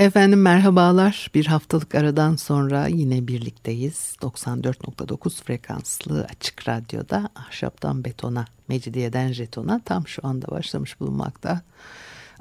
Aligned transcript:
Efendim 0.00 0.42
merhabalar. 0.42 1.30
Bir 1.34 1.46
haftalık 1.46 1.94
aradan 1.94 2.36
sonra 2.36 2.86
yine 2.86 3.28
birlikteyiz. 3.28 4.14
94.9 4.20 5.44
frekanslı 5.44 6.26
açık 6.30 6.68
radyoda 6.68 7.28
ahşaptan 7.34 8.04
betona, 8.04 8.44
mecidiyeden 8.68 9.32
jetona 9.32 9.80
tam 9.84 10.08
şu 10.08 10.26
anda 10.26 10.46
başlamış 10.46 11.00
bulunmakta. 11.00 11.60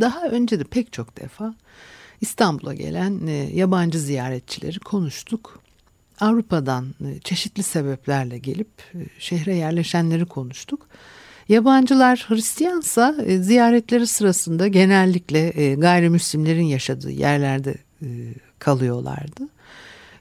Daha 0.00 0.28
önce 0.28 0.60
de 0.60 0.64
pek 0.64 0.92
çok 0.92 1.20
defa 1.20 1.54
İstanbul'a 2.20 2.74
gelen 2.74 3.26
e, 3.26 3.32
yabancı 3.32 3.98
ziyaretçileri 3.98 4.78
konuştuk. 4.78 5.66
Avrupa'dan 6.20 6.95
e, 7.05 7.20
çeşitli 7.20 7.63
sebeplerle 7.63 8.38
gelip 8.38 8.68
e, 8.95 8.99
şehre 9.18 9.54
yerleşenleri 9.54 10.27
konuştuk. 10.27 10.88
Yabancılar 11.49 12.27
Hristiyansa 12.29 13.16
e, 13.27 13.38
ziyaretleri 13.38 14.07
sırasında 14.07 14.68
genellikle 14.68 15.74
gayrimüslimlerin 15.74 16.65
yaşadığı 16.65 17.10
yerlerde 17.10 17.74
kalıyorlardı. 18.59 19.49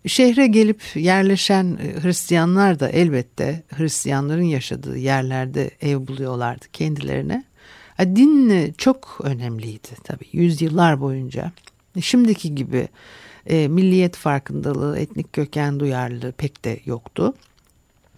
Şehre 0.07 0.47
gelip 0.47 0.81
yerleşen 0.95 1.77
Hristiyanlar 2.01 2.79
da 2.79 2.89
elbette 2.89 3.63
Hristiyanların 3.69 4.43
yaşadığı 4.43 4.97
yerlerde 4.97 5.71
ev 5.81 6.07
buluyorlardı 6.07 6.65
kendilerine. 6.73 7.43
Din 7.99 8.73
çok 8.77 9.19
önemliydi 9.23 9.87
tabii 10.03 10.25
yüzyıllar 10.31 11.01
boyunca. 11.01 11.51
Şimdiki 12.01 12.55
gibi 12.55 12.87
e, 13.45 13.67
milliyet 13.67 14.15
farkındalığı, 14.15 14.99
etnik 14.99 15.33
köken 15.33 15.79
duyarlılığı 15.79 16.31
pek 16.31 16.65
de 16.65 16.79
yoktu. 16.85 17.33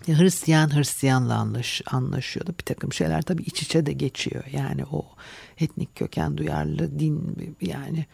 Hristiyan 0.06 0.76
Hristiyanla 0.76 1.36
anlaş, 1.36 1.82
anlaşıyordu. 1.92 2.54
Bir 2.60 2.64
takım 2.64 2.94
şeyler 2.94 3.22
tabii 3.22 3.44
iç 3.44 3.62
içe 3.62 3.86
de 3.86 3.94
geçiyor. 3.94 4.44
Yani 4.52 4.86
o 4.92 5.06
etnik 5.60 5.96
köken 5.96 6.38
duyarlı 6.38 7.00
din 7.00 7.36
yani 7.62 8.06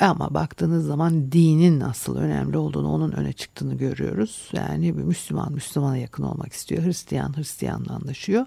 ama 0.00 0.34
baktığınız 0.34 0.86
zaman 0.86 1.32
dinin 1.32 1.80
asıl 1.80 2.16
önemli 2.16 2.58
olduğunu 2.58 2.92
onun 2.92 3.12
öne 3.12 3.32
çıktığını 3.32 3.74
görüyoruz. 3.74 4.50
Yani 4.52 4.98
bir 4.98 5.02
Müslüman 5.02 5.52
Müslümana 5.52 5.96
yakın 5.96 6.22
olmak 6.22 6.52
istiyor. 6.52 6.84
Hristiyan 6.84 7.36
Hristiyanla 7.36 7.94
anlaşıyor. 7.94 8.46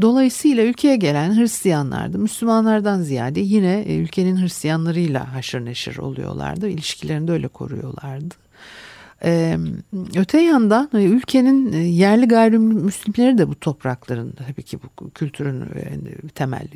Dolayısıyla 0.00 0.64
ülkeye 0.64 0.96
gelen 0.96 1.36
Hristiyanlar 1.36 2.12
da 2.12 2.18
Müslümanlardan 2.18 3.02
ziyade 3.02 3.40
yine 3.40 3.80
e, 3.80 3.96
ülkenin 3.96 4.42
Hristiyanlarıyla 4.42 5.34
haşır 5.34 5.64
neşir 5.64 5.98
oluyorlardı. 5.98 6.68
İlişkilerini 6.68 7.28
de 7.28 7.32
öyle 7.32 7.48
koruyorlardı. 7.48 8.34
Ee, 9.24 9.56
öte 10.16 10.40
yandan 10.40 10.90
e, 10.94 11.04
ülkenin 11.04 11.72
e, 11.72 11.76
yerli 11.76 12.28
gayrimüslimleri 12.28 13.38
de 13.38 13.48
bu 13.48 13.60
toprakların 13.60 14.32
tabii 14.32 14.62
ki 14.62 14.78
bu 14.82 15.10
kültürün 15.10 15.64
temel 16.34 16.68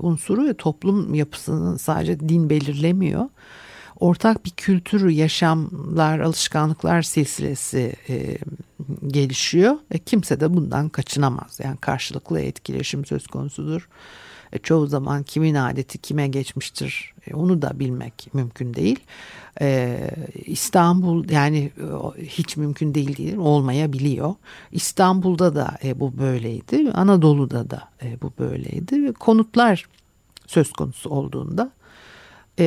unsuru 0.00 0.44
ve 0.44 0.54
toplum 0.54 1.14
yapısının 1.14 1.76
sadece 1.76 2.20
din 2.20 2.50
belirlemiyor 2.50 3.28
ortak 4.04 4.44
bir 4.44 4.50
kültür, 4.50 5.08
yaşamlar, 5.08 6.20
alışkanlıklar 6.20 7.02
silsilesi 7.02 7.92
e, 8.08 8.38
gelişiyor. 9.06 9.76
E, 9.90 9.98
kimse 9.98 10.40
de 10.40 10.54
bundan 10.54 10.88
kaçınamaz. 10.88 11.60
Yani 11.64 11.76
karşılıklı 11.76 12.40
etkileşim 12.40 13.04
söz 13.04 13.26
konusudur. 13.26 13.88
E, 14.52 14.58
çoğu 14.58 14.86
zaman 14.86 15.22
kimin 15.22 15.54
adeti 15.54 15.98
kime 15.98 16.28
geçmiştir 16.28 17.14
e, 17.26 17.34
onu 17.34 17.62
da 17.62 17.78
bilmek 17.78 18.34
mümkün 18.34 18.74
değil. 18.74 19.00
E, 19.60 20.00
İstanbul 20.46 21.30
yani 21.30 21.72
e, 22.18 22.22
hiç 22.22 22.56
mümkün 22.56 22.94
değil 22.94 23.16
değil 23.16 23.36
olmayabiliyor. 23.36 24.34
İstanbul'da 24.72 25.54
da 25.54 25.78
e, 25.84 26.00
bu 26.00 26.18
böyleydi. 26.18 26.90
Anadolu'da 26.94 27.70
da 27.70 27.88
e, 28.02 28.22
bu 28.22 28.32
böyleydi. 28.38 29.12
Konutlar 29.12 29.86
söz 30.46 30.72
konusu 30.72 31.10
olduğunda 31.10 31.72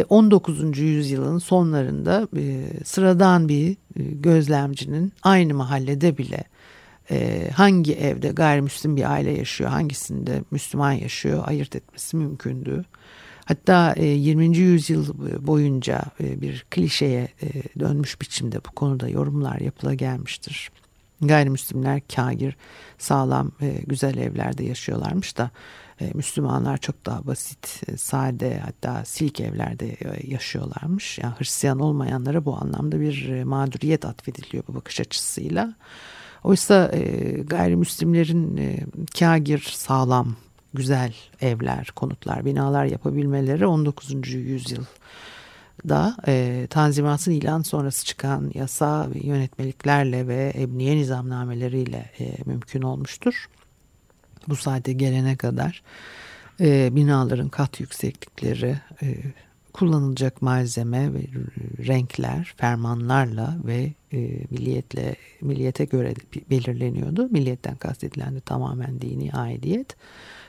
19. 0.09 0.79
E, 0.79 0.83
yüzyılın 0.83 1.37
sonlarında 1.37 2.27
e, 2.37 2.67
sıradan 2.83 3.49
bir 3.49 3.71
e, 3.71 3.75
gözlemcinin 3.95 5.13
aynı 5.23 5.53
mahallede 5.53 6.17
bile 6.17 6.43
hangi 7.53 7.93
evde 7.93 8.29
gayrimüslim 8.29 8.97
bir 8.97 9.11
aile 9.11 9.31
yaşıyor, 9.31 9.69
hangisinde 9.69 10.43
Müslüman 10.51 10.91
yaşıyor 10.91 11.43
ayırt 11.45 11.75
etmesi 11.75 12.17
mümkündü. 12.17 12.85
Hatta 13.45 13.93
20. 14.01 14.57
yüzyıl 14.57 15.13
boyunca 15.47 16.01
bir 16.19 16.65
klişeye 16.71 17.27
dönmüş 17.79 18.21
biçimde 18.21 18.57
bu 18.57 18.71
konuda 18.71 19.09
yorumlar 19.09 19.59
yapıla 19.59 19.93
gelmiştir. 19.93 20.71
Gayrimüslimler 21.21 22.01
kagir, 22.15 22.55
sağlam, 22.97 23.51
güzel 23.87 24.17
evlerde 24.17 24.63
yaşıyorlarmış 24.63 25.37
da 25.37 25.51
Müslümanlar 26.13 26.77
çok 26.77 27.05
daha 27.05 27.27
basit, 27.27 27.83
e, 27.87 27.97
sade 27.97 28.59
hatta 28.59 29.05
silk 29.05 29.39
evlerde 29.39 29.87
e, 29.87 30.27
yaşıyorlarmış. 30.27 31.19
Yani 31.19 31.33
Hristiyan 31.37 31.79
olmayanlara 31.79 32.45
bu 32.45 32.57
anlamda 32.57 32.99
bir 32.99 33.43
mağduriyet 33.43 34.05
atfediliyor 34.05 34.63
bu 34.67 34.75
bakış 34.75 34.99
açısıyla. 34.99 35.75
Oysa 36.43 36.91
gayrimüslimlerin 37.43 38.61
kagir, 39.19 39.59
sağlam, 39.59 40.35
güzel 40.73 41.13
evler, 41.41 41.91
konutlar, 41.95 42.45
binalar 42.45 42.85
yapabilmeleri 42.85 43.67
19. 43.67 44.33
yüzyıl 44.33 44.83
da 45.89 46.17
e, 46.27 46.67
Tanzimat'ın 46.69 47.31
ilan 47.31 47.61
sonrası 47.61 48.05
çıkan 48.05 48.51
yasa 48.53 49.09
ve 49.15 49.27
yönetmeliklerle 49.27 50.27
ve 50.27 50.51
emniye 50.55 50.95
nizamnameleriyle 50.95 52.11
e, 52.19 52.37
mümkün 52.45 52.81
olmuştur 52.81 53.49
bu 54.47 54.55
saate 54.55 54.93
gelene 54.93 55.35
kadar 55.35 55.83
e, 56.59 56.95
binaların 56.95 57.49
kat 57.49 57.79
yükseklikleri, 57.79 58.77
e, 59.03 59.15
kullanılacak 59.73 60.41
malzeme 60.41 61.13
ve 61.13 61.21
renkler 61.87 62.53
fermanlarla 62.57 63.57
ve 63.65 63.93
e, 64.13 64.17
milliyetle 64.51 65.15
milliyete 65.41 65.85
göre 65.85 66.13
belirleniyordu. 66.49 67.27
Milliyetten 67.31 67.75
kastedilen 67.75 68.35
de 68.35 68.39
tamamen 68.39 69.01
dini 69.01 69.33
aidiyet. 69.33 69.95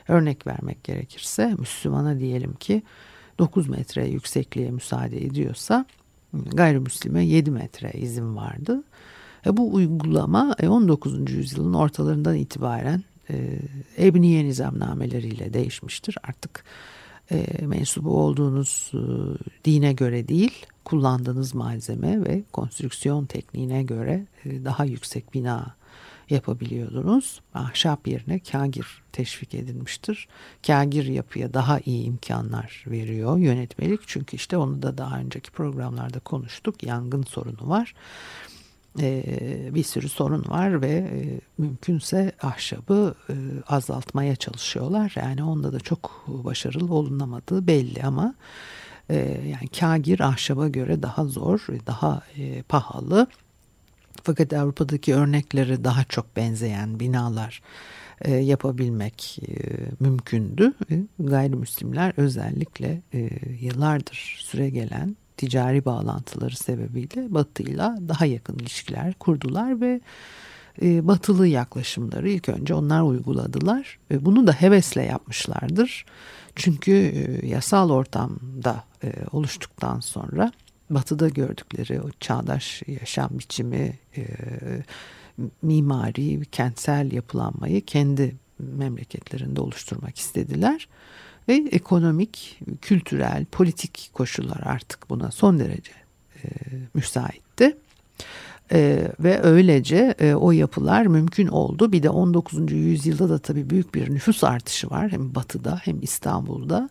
Örnek 0.07 0.47
vermek 0.47 0.83
gerekirse 0.83 1.55
Müslümana 1.59 2.19
diyelim 2.19 2.53
ki 2.53 2.83
9 3.39 3.69
metre 3.69 4.07
yüksekliğe 4.07 4.71
müsaade 4.71 5.25
ediyorsa 5.25 5.85
gayrimüslime 6.33 7.25
7 7.25 7.51
metre 7.51 7.91
izin 7.91 8.35
vardı. 8.35 8.83
E, 9.45 9.57
bu 9.57 9.73
uygulama 9.73 10.55
19. 10.67 11.13
E, 11.13 11.33
yüzyılın 11.33 11.73
ortalarından 11.73 12.35
itibaren 12.35 13.03
e, 13.29 13.59
ebniye 13.97 14.45
nizamnameleriyle 14.45 15.53
değişmiştir. 15.53 16.17
Artık 16.23 16.63
e, 17.31 17.65
mensubu 17.65 18.17
olduğunuz 18.17 18.91
e, 18.93 18.99
dine 19.65 19.93
göre 19.93 20.27
değil, 20.27 20.65
kullandığınız 20.85 21.55
malzeme 21.55 22.25
ve 22.25 22.43
konstrüksiyon 22.53 23.25
tekniğine 23.25 23.83
göre 23.83 24.25
e, 24.45 24.65
daha 24.65 24.85
yüksek 24.85 25.33
bina 25.33 25.79
yapabiliyordunuz. 26.29 27.41
Ahşap 27.53 28.07
yerine 28.07 28.39
kagir 28.39 29.01
teşvik 29.11 29.55
edilmiştir. 29.55 30.27
Kagir 30.67 31.05
yapıya 31.05 31.53
daha 31.53 31.79
iyi 31.79 32.03
imkanlar 32.03 32.83
veriyor 32.87 33.37
yönetmelik. 33.37 33.99
Çünkü 34.07 34.35
işte 34.35 34.57
onu 34.57 34.81
da 34.81 34.97
daha 34.97 35.19
önceki 35.19 35.51
programlarda 35.51 36.19
konuştuk. 36.19 36.83
Yangın 36.83 37.23
sorunu 37.23 37.69
var. 37.69 37.93
Ee, 39.01 39.69
bir 39.73 39.83
sürü 39.83 40.09
sorun 40.09 40.45
var 40.47 40.81
ve 40.81 40.91
e, 40.91 41.41
mümkünse 41.57 42.31
ahşabı 42.41 43.15
e, 43.29 43.33
azaltmaya 43.67 44.35
çalışıyorlar. 44.35 45.13
Yani 45.15 45.43
onda 45.43 45.73
da 45.73 45.79
çok 45.79 46.25
başarılı 46.27 46.93
olunamadığı 46.93 47.67
belli 47.67 48.03
ama 48.03 48.35
e, 49.09 49.15
yani 49.47 49.67
kagir 49.79 50.19
ahşaba 50.19 50.67
göre 50.67 51.01
daha 51.03 51.25
zor, 51.25 51.67
daha 51.87 52.21
pahalı. 52.69 53.27
Fakat 54.23 54.53
Avrupa'daki 54.53 55.15
örnekleri 55.15 55.83
daha 55.83 56.03
çok 56.03 56.35
benzeyen 56.35 56.99
binalar 56.99 57.61
yapabilmek 58.27 59.39
mümkündü. 59.99 60.73
Gayrimüslimler 61.19 62.13
özellikle 62.17 63.01
yıllardır 63.59 64.39
süre 64.39 64.69
gelen 64.69 65.15
ticari 65.39 65.85
bağlantıları 65.85 66.55
sebebiyle 66.55 67.33
Batı'yla 67.33 67.97
daha 68.07 68.25
yakın 68.25 68.59
ilişkiler 68.59 69.13
kurdular 69.13 69.81
ve 69.81 70.01
e, 70.81 71.07
batılı 71.07 71.47
yaklaşımları 71.47 72.29
ilk 72.29 72.49
önce 72.49 72.73
onlar 72.73 73.01
uyguladılar. 73.01 73.99
E, 74.11 74.25
bunu 74.25 74.47
da 74.47 74.51
hevesle 74.51 75.03
yapmışlardır. 75.03 76.05
Çünkü 76.55 76.91
e, 76.91 77.47
yasal 77.47 77.89
ortamda 77.89 78.83
e, 79.03 79.13
oluştuktan 79.31 79.99
sonra 79.99 80.51
batıda 80.89 81.29
gördükleri 81.29 82.01
o 82.01 82.09
çağdaş 82.19 82.83
yaşam 82.87 83.29
biçimi, 83.39 83.99
mimari, 85.61 86.45
kentsel 86.45 87.11
yapılanmayı 87.11 87.85
kendi 87.85 88.35
memleketlerinde 88.59 89.61
oluşturmak 89.61 90.17
istediler. 90.17 90.87
Ve 91.49 91.63
ekonomik, 91.71 92.59
kültürel, 92.81 93.45
politik 93.45 94.09
koşullar 94.13 94.61
artık 94.63 95.09
buna 95.09 95.31
son 95.31 95.59
derece 95.59 95.91
e, 96.43 96.47
müsaitti. 96.93 97.77
E, 98.71 99.11
ve 99.19 99.43
öylece 99.43 100.15
e, 100.19 100.33
o 100.33 100.51
yapılar 100.51 101.05
mümkün 101.05 101.47
oldu. 101.47 101.91
Bir 101.91 102.03
de 102.03 102.09
19. 102.09 102.71
yüzyılda 102.71 103.29
da 103.29 103.39
tabii 103.39 103.69
büyük 103.69 103.95
bir 103.95 104.13
nüfus 104.13 104.43
artışı 104.43 104.89
var 104.89 105.11
hem 105.11 105.35
batıda 105.35 105.81
hem 105.83 106.01
İstanbul'da. 106.01 106.89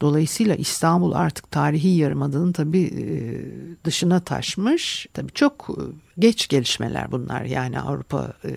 Dolayısıyla 0.00 0.54
İstanbul 0.54 1.12
artık 1.12 1.50
tarihi 1.50 1.88
yarımadanın 1.88 2.52
tabii 2.52 2.82
e, 2.82 3.04
dışına 3.84 4.20
taşmış. 4.20 5.06
Tabii 5.14 5.32
çok 5.32 5.68
e, 5.70 5.82
geç 6.18 6.48
gelişmeler 6.48 7.12
bunlar. 7.12 7.42
Yani 7.42 7.80
Avrupa 7.80 8.32
e, 8.44 8.50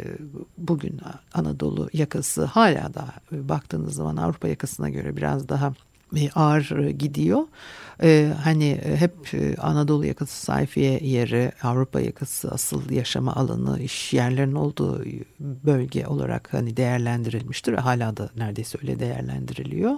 bugün 0.57 1.00
Anadolu 1.33 1.89
yakası 1.94 2.45
hala 2.45 2.94
da 2.94 3.13
e, 3.31 3.50
baktığınız 3.50 3.95
zaman 3.95 4.17
Avrupa 4.17 4.47
yakasına 4.47 4.89
göre 4.89 5.17
biraz 5.17 5.50
daha 5.50 5.74
ağır 6.35 6.89
gidiyor. 6.89 7.41
Ee, 8.03 8.33
hani 8.43 8.81
hep 8.97 9.13
Anadolu 9.57 10.05
yakası 10.05 10.45
sayfiye 10.45 10.99
yeri, 11.03 11.51
Avrupa 11.63 12.01
yakası 12.01 12.51
asıl 12.51 12.89
yaşama 12.89 13.35
alanı, 13.35 13.79
iş 13.79 14.13
yerlerinin 14.13 14.55
olduğu 14.55 15.05
bölge 15.39 16.07
olarak 16.07 16.53
hani 16.53 16.77
değerlendirilmiştir 16.77 17.73
hala 17.73 18.17
da 18.17 18.29
neredeyse 18.37 18.77
öyle 18.81 18.99
değerlendiriliyor. 18.99 19.95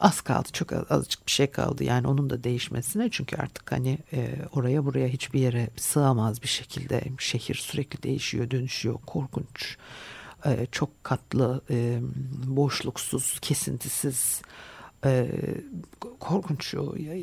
Az 0.00 0.20
kaldı 0.20 0.48
çok 0.52 0.92
azıcık 0.92 1.26
bir 1.26 1.32
şey 1.32 1.46
kaldı 1.46 1.84
yani 1.84 2.06
onun 2.06 2.30
da 2.30 2.44
değişmesine 2.44 3.08
çünkü 3.10 3.36
artık 3.36 3.72
hani 3.72 3.98
e, 4.12 4.36
oraya 4.52 4.84
buraya 4.84 5.08
hiçbir 5.08 5.40
yere 5.40 5.68
sığamaz 5.76 6.42
bir 6.42 6.48
şekilde 6.48 7.02
şehir 7.18 7.54
sürekli 7.54 8.02
değişiyor 8.02 8.50
dönüşüyor 8.50 8.98
korkunç 9.06 9.76
e, 10.46 10.66
çok 10.72 11.04
katlı 11.04 11.60
e, 11.70 11.98
boşluksuz 12.46 13.38
kesintisiz 13.40 14.42
e, 15.04 15.30
korkunç 16.20 16.74
o 16.74 16.96
e, 16.96 17.22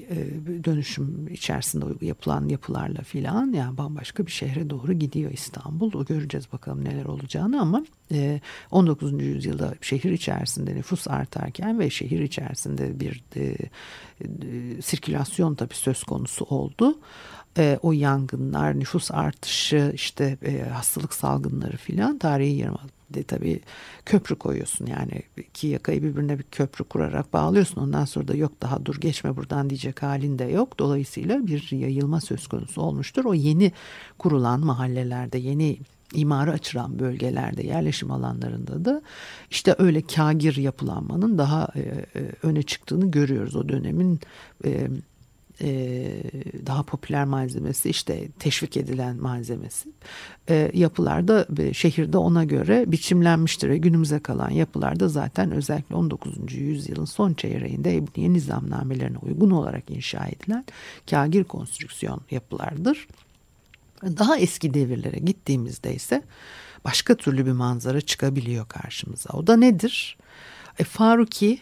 dönüşüm 0.64 1.28
içerisinde 1.28 2.06
yapılan 2.06 2.48
yapılarla 2.48 3.02
filan 3.02 3.54
yani 3.54 3.78
bambaşka 3.78 4.26
bir 4.26 4.32
şehre 4.32 4.70
doğru 4.70 4.94
gidiyor 4.94 5.32
İstanbul. 5.32 5.94
O 5.94 6.06
göreceğiz 6.06 6.54
bakalım 6.54 6.86
neler 6.86 7.06
olacağını 7.06 7.62
ama 7.62 7.86
e, 8.12 8.42
19. 8.72 9.22
yüzyılda 9.22 9.76
şehir 9.82 10.12
içerisinde 10.12 10.76
nüfus 10.76 11.08
artarken 11.08 11.80
ve 11.80 11.90
şehir 11.90 12.20
içerisinde 12.20 13.00
bir 13.00 13.24
e, 13.36 13.42
e, 13.42 14.82
sirkülasyon 14.82 15.56
tabii 15.56 15.76
söz 15.76 16.04
konusu 16.04 16.46
oldu. 16.46 17.00
E, 17.58 17.80
o 17.82 17.92
yangınlar, 17.92 18.80
nüfus 18.80 19.12
artışı, 19.12 19.92
işte 19.96 20.38
e, 20.46 20.70
hastalık 20.70 21.14
salgınları 21.14 21.78
filan 21.78 22.18
tarihi 22.18 22.58
yarımada 22.58 23.01
de 23.14 23.24
tabii 23.24 23.62
köprü 24.06 24.36
koyuyorsun. 24.36 24.86
Yani 24.86 25.22
iki 25.38 25.68
yakayı 25.68 26.04
birbirine 26.04 26.40
bir 26.40 26.44
köprü 26.44 26.84
kurarak 26.84 27.34
bağlıyorsun. 27.34 27.82
Ondan 27.82 28.06
sonra 28.06 28.28
da 28.28 28.36
yok 28.36 28.52
daha 28.62 28.86
dur 28.86 28.96
geçme 28.96 29.36
buradan 29.36 29.70
diyecek 29.70 30.04
halin 30.04 30.40
de 30.40 30.44
yok. 30.44 30.80
Dolayısıyla 30.80 31.48
bir 31.48 31.72
yayılma 31.72 32.22
söz 32.22 32.48
konusu 32.48 32.82
olmuştur. 32.82 33.26
O 33.26 33.34
yeni 33.34 33.72
kurulan 34.18 34.60
mahallelerde 34.60 35.38
yeni 35.38 35.78
imara 36.14 36.52
açılan 36.52 37.00
bölgelerde 37.00 37.64
yerleşim 37.64 38.12
alanlarında 38.12 38.86
da 38.86 39.02
işte 39.50 39.76
öyle 39.78 40.02
kagir 40.02 40.56
yapılanmanın 40.56 41.38
daha 41.38 41.68
e, 41.76 41.80
e, 41.80 42.32
öne 42.44 42.64
çıktığını 42.64 43.12
görüyoruz. 43.12 43.56
O 43.56 43.70
dönemin 43.70 44.20
e, 45.62 45.70
e, 45.70 46.22
daha 46.66 46.84
popüler 46.84 47.26
malzemesi 47.26 47.90
işte 47.90 48.28
teşvik 48.40 48.78
edilen 48.78 49.18
malzemesi 49.18 49.90
e, 50.50 50.72
yapılarda 50.74 51.48
e, 51.60 51.74
şehirde 51.74 52.18
ona 52.18 52.44
göre 52.44 52.84
biçimlenmiştir 52.88 53.70
günümüze 53.74 54.20
kalan 54.20 54.50
yapılarda 54.50 55.10
zaten 55.10 55.52
özellikle 55.52 55.96
19. 55.96 56.54
yüzyılın 56.54 57.06
son 57.06 57.34
çeyreğinde 57.34 57.96
Ebniye 57.96 58.34
nizamnamelerine 58.34 59.18
uygun 59.18 59.52
olarak 59.52 59.90
inşa 59.90 60.28
edilen 60.28 60.66
kagir 61.10 61.44
konstrüksiyon 61.44 62.22
yapılardır. 62.32 63.08
Daha 64.04 64.38
eski 64.38 64.74
devirlere 64.74 65.20
gittiğimizde 65.20 65.96
ise 65.96 66.24
başka 66.86 67.16
türlü 67.16 67.46
bir 67.46 67.52
manzara 67.52 68.02
çıkabiliyor 68.02 68.68
karşımıza. 68.68 69.30
O 69.34 69.48
da 69.48 69.58
nedir? 69.58 70.18
E, 70.80 70.84
Faruki 70.84 71.60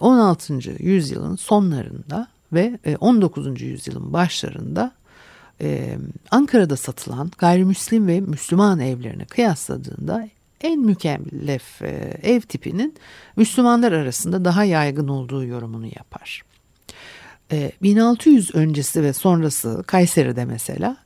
16. 0.00 0.58
yüzyılın 0.78 1.36
sonlarında 1.36 2.28
ve 2.52 2.78
19. 3.00 3.62
E, 3.62 3.64
yüzyılın 3.64 4.12
başlarında 4.12 4.92
e, 5.60 5.98
Ankara'da 6.30 6.76
satılan 6.76 7.30
gayrimüslim 7.38 8.06
ve 8.06 8.20
Müslüman 8.20 8.80
evlerini 8.80 9.24
kıyasladığında 9.24 10.28
en 10.60 10.80
mükellef 10.80 11.82
e, 11.82 12.18
ev 12.22 12.40
tipinin 12.40 12.94
Müslümanlar 13.36 13.92
arasında 13.92 14.44
daha 14.44 14.64
yaygın 14.64 15.08
olduğu 15.08 15.44
yorumunu 15.44 15.86
yapar. 15.86 16.42
1600 17.82 18.54
öncesi 18.54 19.02
ve 19.02 19.12
sonrası 19.12 19.84
Kayseri'de 19.86 20.44
mesela 20.44 20.96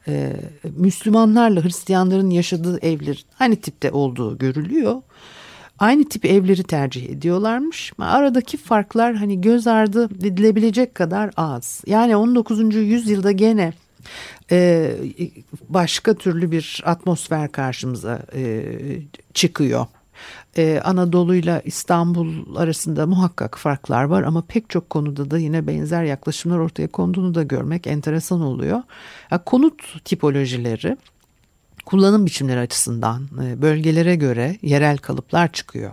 Müslümanlarla 0.77 1.65
Hristiyanların 1.65 2.31
yaşadığı 2.31 2.79
evler 2.79 3.25
aynı 3.39 3.57
tipte 3.57 3.91
olduğu 3.91 4.39
görülüyor 4.39 5.03
aynı 5.85 6.09
tip 6.09 6.25
evleri 6.25 6.63
tercih 6.63 7.11
ediyorlarmış. 7.11 7.93
Aradaki 7.99 8.57
farklar 8.57 9.15
hani 9.15 9.41
göz 9.41 9.67
ardı 9.67 10.05
edilebilecek 10.05 10.95
kadar 10.95 11.31
az. 11.37 11.83
Yani 11.87 12.17
19. 12.17 12.75
yüzyılda 12.75 13.33
gene 13.33 13.73
e, 14.51 14.91
başka 15.69 16.15
türlü 16.15 16.51
bir 16.51 16.83
atmosfer 16.87 17.53
karşımıza 17.53 18.23
e, 18.35 18.65
çıkıyor. 19.35 19.87
Ee, 20.57 20.81
Anadolu 20.85 21.35
ile 21.35 21.63
İstanbul 21.65 22.57
arasında 22.57 23.07
muhakkak 23.07 23.59
farklar 23.59 24.05
var 24.05 24.23
ama 24.23 24.43
pek 24.49 24.71
çok 24.71 24.91
konuda 24.91 25.31
da 25.31 25.39
yine 25.39 25.67
benzer 25.67 26.05
yaklaşımlar 26.05 26.59
ortaya 26.59 26.89
konduğunu 26.89 27.35
da 27.35 27.43
görmek 27.43 27.87
enteresan 27.87 28.41
oluyor. 28.41 28.83
Konut 29.47 30.05
tipolojileri 30.05 30.97
kullanım 31.85 32.27
biçimleri 32.27 32.61
açısından 32.61 33.29
e, 33.43 33.63
bölgelere 33.63 34.17
göre 34.17 34.59
yerel 34.63 34.99
kalıplar 34.99 35.53
çıkıyor 35.53 35.93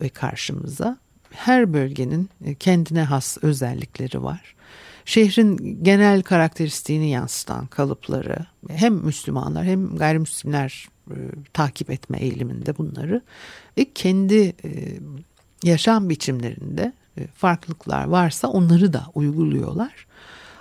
e, 0.00 0.08
karşımıza. 0.08 0.96
Her 1.30 1.72
bölgenin 1.72 2.30
e, 2.44 2.54
kendine 2.54 3.02
has 3.02 3.38
özellikleri 3.42 4.22
var. 4.22 4.54
Şehrin 5.04 5.78
genel 5.82 6.22
karakteristiğini 6.22 7.10
yansıtan 7.10 7.66
kalıpları 7.66 8.36
hem 8.68 8.94
Müslümanlar 8.94 9.64
hem 9.64 9.96
gayrimüslimler 9.96 10.88
takip 11.52 11.90
etme 11.90 12.18
eğiliminde 12.18 12.78
bunları 12.78 13.22
ve 13.78 13.86
kendi 13.94 14.54
yaşam 15.64 16.08
biçimlerinde 16.08 16.92
farklılıklar 17.34 18.04
varsa 18.04 18.48
onları 18.48 18.92
da 18.92 19.06
uyguluyorlar. 19.14 20.06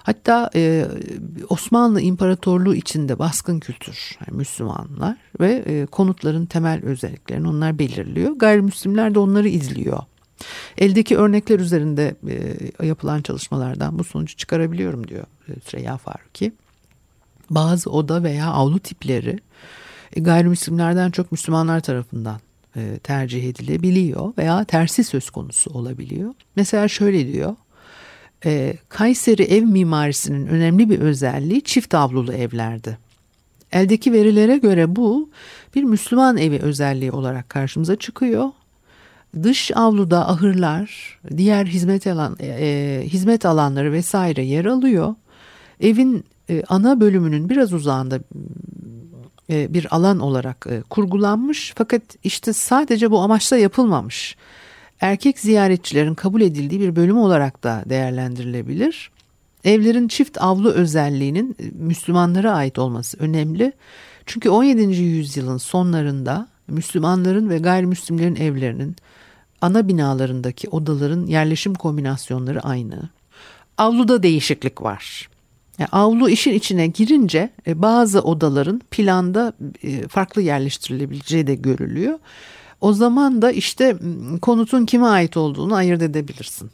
Hatta 0.04 0.50
e, 0.56 0.86
Osmanlı 1.50 2.02
İmparatorluğu 2.02 2.76
içinde 2.76 3.20
baskın 3.20 3.60
kültür 3.60 4.18
yani 4.20 4.38
Müslümanlar 4.38 5.18
ve 5.40 5.64
e, 5.66 5.86
konutların 5.86 6.46
temel 6.46 6.84
özelliklerini 6.84 7.48
onlar 7.48 7.80
belirliyor. 7.80 8.32
Gayrimüslimler 8.32 9.16
de 9.16 9.20
onları 9.20 9.48
izliyor. 9.48 10.00
Eldeki 10.78 11.18
örnekler 11.18 11.60
üzerinde 11.60 12.16
e, 12.82 12.88
yapılan 12.88 13.22
çalışmalardan 13.22 14.00
bu 14.00 14.04
sonucu 14.04 14.38
çıkarabiliyorum 14.38 15.08
diyor 15.08 15.26
e, 15.50 15.60
Süreyya 15.60 15.98
Faruki. 15.98 16.52
Bazı 17.50 17.90
oda 17.90 18.24
veya 18.24 18.48
avlu 18.48 18.80
tipleri 18.80 19.40
e, 20.16 20.22
gayrimüslimlerden 20.22 21.12
çok 21.12 21.32
Müslümanlar 21.32 21.80
tarafından 21.80 22.40
e, 22.76 23.00
tercih 23.04 23.50
edilebiliyor 23.50 24.34
veya 24.38 24.64
tersi 24.64 25.04
söz 25.04 25.30
konusu 25.30 25.70
olabiliyor. 25.70 26.34
Mesela 26.56 26.88
şöyle 26.88 27.34
diyor 27.34 27.56
e, 28.46 28.74
Kayseri 28.90 29.44
ev 29.44 29.64
mimarisinin 29.64 30.48
önemli 30.48 30.90
bir 30.90 31.00
özelliği 31.00 31.62
çift 31.62 31.94
avlulu 31.94 32.34
evlerdi. 32.34 32.98
Eldeki 33.72 34.14
verilere 34.14 34.58
göre 34.58 34.96
bu 34.96 35.30
bir 35.76 35.84
Müslüman 35.84 36.38
evi 36.38 36.60
özelliği 36.60 37.12
olarak 37.12 37.50
karşımıza 37.50 37.96
çıkıyor. 37.96 38.50
Dış 39.44 39.72
avluda 39.76 40.30
ahırlar, 40.30 41.20
diğer 41.38 41.66
hizmet 41.66 42.08
alan 42.08 42.38
e, 42.42 43.02
hizmet 43.06 43.46
alanları 43.46 43.92
vesaire 43.92 44.42
yer 44.46 44.66
alıyor. 44.66 45.16
Evin 45.80 46.26
e, 46.50 46.64
ana 46.70 47.00
bölümünün 47.00 47.50
biraz 47.50 47.74
uzağında 47.74 48.20
e, 49.50 49.74
bir 49.74 49.96
alan 49.96 50.20
olarak 50.20 50.68
e, 50.70 50.82
kurgulanmış 50.82 51.74
fakat 51.76 52.02
işte 52.24 52.54
sadece 52.54 53.12
bu 53.12 53.20
amaçla 53.20 53.58
yapılmamış 53.58 54.36
erkek 55.02 55.40
ziyaretçilerin 55.40 56.16
kabul 56.16 56.42
edildiği 56.42 56.82
bir 56.82 56.96
bölüm 56.96 57.18
olarak 57.18 57.64
da 57.64 57.84
değerlendirilebilir. 57.86 59.12
Evlerin 59.64 60.08
çift 60.08 60.42
avlu 60.42 60.72
özelliğinin 60.72 61.56
e, 61.60 61.64
Müslümanlara 61.74 62.52
ait 62.52 62.80
olması 62.80 63.18
önemli. 63.20 63.74
Çünkü 64.26 64.50
17. 64.50 64.82
yüzyılın 65.02 65.58
sonlarında 65.58 66.48
Müslümanların 66.68 67.50
ve 67.50 67.58
gayrimüslimlerin 67.58 68.36
evlerinin 68.36 68.96
ana 69.62 69.88
binalarındaki 69.88 70.70
odaların 70.70 71.26
yerleşim 71.26 71.74
kombinasyonları 71.74 72.62
aynı. 72.62 73.10
Avluda 73.78 74.24
değişiklik 74.24 74.82
var. 74.82 75.30
Yani 75.80 75.90
avlu 75.92 76.30
işin 76.30 76.54
içine 76.54 76.88
girince 76.88 77.50
e, 77.68 77.82
bazı 77.82 78.22
odaların 78.22 78.82
planda 78.92 79.54
e, 79.84 80.08
farklı 80.08 80.42
yerleştirilebileceği 80.42 81.48
de 81.48 81.56
görülüyor. 81.56 82.20
O 82.82 82.94
zaman 82.94 83.42
da 83.42 83.52
işte 83.52 83.98
konutun 84.42 84.86
kime 84.86 85.06
ait 85.06 85.38
olduğunu 85.38 85.76
ayırt 85.76 86.02
edebilirsin. 86.02 86.72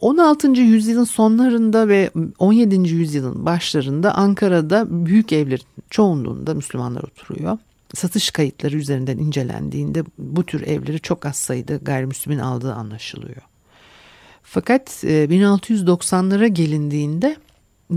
16. 0.00 0.52
E, 0.52 0.60
yüzyılın 0.60 1.04
sonlarında 1.04 1.88
ve 1.88 2.10
17. 2.38 2.88
yüzyılın 2.88 3.46
başlarında 3.46 4.14
Ankara'da 4.14 4.86
büyük 5.06 5.32
evlerin 5.32 5.66
çoğunluğunda 5.90 6.54
Müslümanlar 6.54 7.02
oturuyor. 7.02 7.58
Satış 7.94 8.30
kayıtları 8.30 8.76
üzerinden 8.76 9.18
incelendiğinde 9.18 10.04
bu 10.18 10.46
tür 10.46 10.62
evleri 10.62 11.00
çok 11.00 11.26
az 11.26 11.36
sayıda 11.36 11.76
gayrimüslimin 11.76 12.38
aldığı 12.38 12.74
anlaşılıyor. 12.74 13.42
Fakat 14.42 15.04
1690'lara 15.04 16.46
gelindiğinde 16.46 17.36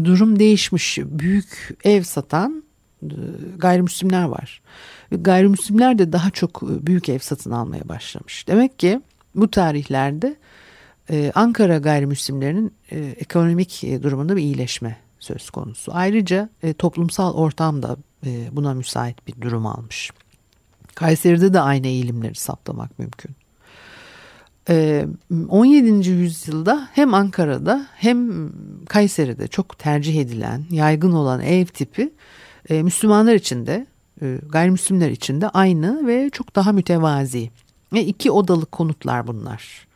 durum 0.04 0.40
değişmiş. 0.40 0.98
Büyük 0.98 1.78
ev 1.84 2.04
satan 2.04 2.64
e, 3.04 3.08
gayrimüslimler 3.58 4.24
var. 4.24 4.62
Gayrimüslimler 5.12 6.00
de 6.00 6.12
daha 6.12 6.32
çok 6.32 6.64
e, 6.64 6.88
büyük 6.88 7.10
ev 7.10 7.20
satın 7.20 7.52
almaya 7.52 7.90
başlamış. 7.90 8.48
Demek 8.48 8.80
ki 8.80 9.02
bu 9.36 9.52
tarihlerde 9.52 10.36
e, 11.10 11.32
Ankara 11.36 11.78
gayrimüslimlerinin 11.78 12.74
ekonomik 12.92 13.84
durumunda 14.04 14.36
bir 14.36 14.42
iyileşme 14.42 14.98
söz 15.20 15.50
konusu. 15.50 15.92
Ayrıca 15.96 16.50
toplumsal 16.78 17.34
ortam 17.34 17.84
da 17.84 17.98
buna 18.52 18.74
müsait 18.74 19.28
bir 19.28 19.42
durum 19.42 19.66
almış. 19.66 20.12
Kayseri'de 20.96 21.54
de 21.54 21.60
aynı 21.60 21.88
eğilimleri 21.88 22.36
saptamak 22.36 23.00
mümkün. 23.00 23.36
17. 25.50 26.10
yüzyılda 26.10 26.90
hem 26.94 27.14
Ankara'da 27.14 27.88
hem 27.96 28.50
Kayseri'de 28.86 29.48
çok 29.48 29.80
tercih 29.80 30.22
edilen, 30.22 30.66
yaygın 30.72 31.12
olan 31.12 31.42
ev 31.42 31.66
tipi 31.66 32.14
Müslümanlar 32.70 33.34
için 33.34 33.66
de 33.66 33.88
gayrimüslimler 34.50 35.10
için 35.10 35.42
de 35.42 35.50
aynı 35.50 36.08
ve 36.08 36.30
çok 36.30 36.56
daha 36.56 36.72
mütevazi. 36.72 37.50
Ve 37.94 38.06
iki 38.06 38.32
odalı 38.32 38.66
konutlar 38.66 39.28
bunlar. 39.28 39.88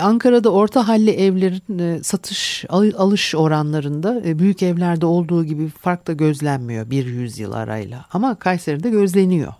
Ankara'da 0.00 0.52
orta 0.52 0.88
halli 0.88 1.10
evlerin 1.10 2.02
satış 2.02 2.64
alış 2.70 3.34
oranlarında 3.34 4.38
büyük 4.38 4.62
evlerde 4.62 5.06
olduğu 5.06 5.44
gibi 5.44 5.68
fark 5.68 6.06
da 6.06 6.12
gözlenmiyor 6.12 6.90
bir 6.90 7.06
yüzyıl 7.06 7.52
arayla. 7.52 8.04
Ama 8.12 8.34
Kayseri'de 8.34 8.90
gözleniyor. 8.90 9.52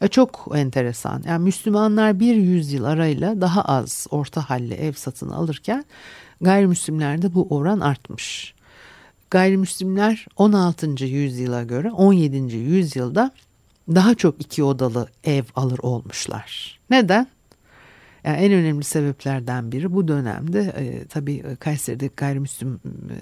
E, 0.00 0.08
çok 0.08 0.48
enteresan. 0.54 1.22
Yani 1.26 1.44
Müslümanlar 1.44 2.20
bir 2.20 2.34
yüzyıl 2.34 2.84
arayla 2.84 3.40
daha 3.40 3.62
az 3.62 4.06
orta 4.10 4.50
halli 4.50 4.74
ev 4.74 4.92
satın 4.92 5.28
alırken 5.28 5.84
gayrimüslimlerde 6.40 7.34
bu 7.34 7.46
oran 7.50 7.80
artmış. 7.80 8.54
Gayrimüslimler 9.30 10.26
16. 10.36 11.04
yüzyıla 11.04 11.62
göre 11.62 11.90
17. 11.90 12.56
yüzyılda 12.56 13.30
daha 13.88 14.14
çok 14.14 14.40
iki 14.40 14.64
odalı 14.64 15.08
ev 15.24 15.44
alır 15.56 15.78
olmuşlar. 15.78 16.78
Neden? 16.90 17.26
Yani 18.24 18.36
en 18.36 18.52
önemli 18.52 18.84
sebeplerden 18.84 19.72
biri 19.72 19.92
bu 19.92 20.08
dönemde 20.08 20.60
e, 20.60 21.06
tabii 21.06 21.56
Kayseri'de 21.60 22.10
gayrimüslim 22.16 22.80
e, 22.84 23.16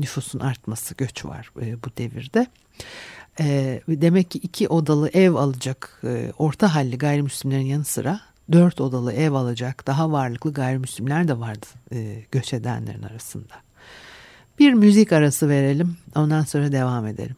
nüfusun 0.00 0.40
artması, 0.40 0.94
göç 0.94 1.24
var 1.24 1.50
e, 1.60 1.82
bu 1.82 1.88
devirde. 1.98 2.46
E, 3.40 3.80
demek 3.88 4.30
ki 4.30 4.38
iki 4.38 4.68
odalı 4.68 5.08
ev 5.08 5.34
alacak 5.34 6.00
e, 6.04 6.32
orta 6.38 6.74
halli 6.74 6.98
gayrimüslimlerin 6.98 7.66
yanı 7.66 7.84
sıra 7.84 8.20
dört 8.52 8.80
odalı 8.80 9.12
ev 9.12 9.32
alacak 9.32 9.86
daha 9.86 10.12
varlıklı 10.12 10.52
gayrimüslimler 10.52 11.28
de 11.28 11.38
vardı 11.38 11.66
e, 11.92 12.22
göç 12.32 12.52
edenlerin 12.52 13.02
arasında. 13.02 13.65
Bir 14.58 14.72
müzik 14.72 15.12
arası 15.12 15.48
verelim 15.48 15.96
ondan 16.14 16.42
sonra 16.42 16.72
devam 16.72 17.06
edelim. 17.06 17.36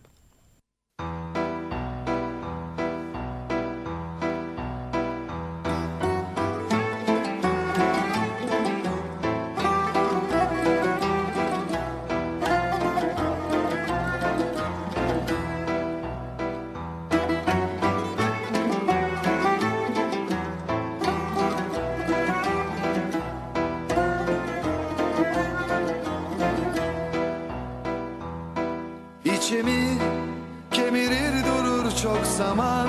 Kemirir 30.88 31.44
durur 31.46 31.90
çok 32.02 32.26
zaman. 32.26 32.88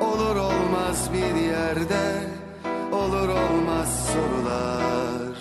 Olur 0.00 0.36
olmaz 0.36 1.10
bir 1.12 1.40
yerde. 1.40 2.04
Olur 2.92 3.28
olmaz 3.28 4.12
sorular. 4.12 5.38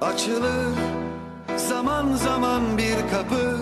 Açılır 0.00 0.76
zaman 1.56 2.12
zaman 2.12 2.78
bir 2.78 2.96
kapı. 3.10 3.56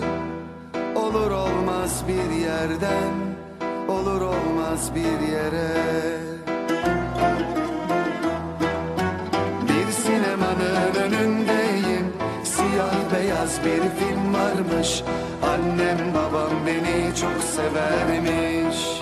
Olur 0.99 1.31
olmaz 1.31 2.03
bir 2.07 2.35
yerden. 2.35 3.13
Olur 3.87 4.21
olmaz 4.21 4.91
bir 4.95 5.27
yere 5.27 6.34
beyaz 13.45 13.59
bir 13.65 13.99
film 13.99 14.33
varmış. 14.33 15.03
Annem 15.43 16.13
babam 16.13 16.51
beni 16.65 17.15
çok 17.15 17.43
severmiş. 17.43 19.01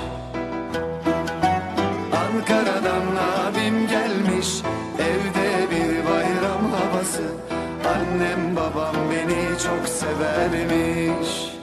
Ankara'dan 2.14 3.16
abim 3.16 3.88
gelmiş. 3.88 4.62
Evde 5.00 5.72
bir 5.72 6.06
bayram 6.06 6.72
havası. 6.72 7.24
Annem 7.96 8.56
babam 8.56 8.96
beni 9.12 9.60
çok 9.60 9.88
severmiş 9.90 11.63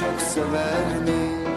çok 0.00 0.20
severmiş. 0.20 1.48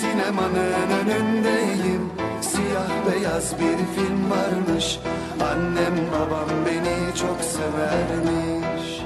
Sinemanın 0.00 0.90
önündeyim. 1.00 2.10
Siyah 2.40 2.90
beyaz 3.06 3.52
bir 3.52 3.76
film 3.94 4.30
varmış. 4.30 4.98
Annem 5.52 5.94
babam 6.12 6.48
beni 6.66 7.16
çok 7.16 7.40
severmiş. 7.40 9.00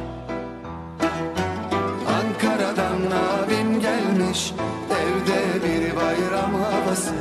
Abim 3.10 3.80
gelmiş. 3.80 4.54
Evde 4.90 5.64
bir 5.64 5.96
bayram 5.96 6.54
havası. 6.54 7.14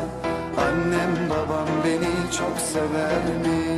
Annem 0.58 1.30
babam 1.30 1.68
beni 1.86 2.32
çok 2.38 2.60
severmiş 2.60 3.73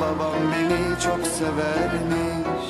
babam 0.00 0.52
beni 0.52 1.00
çok 1.00 1.26
severmiş 1.26 2.66